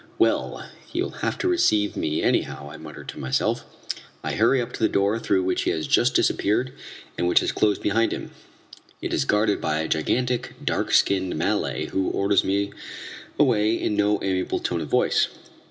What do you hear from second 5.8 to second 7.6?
just disappeared and which has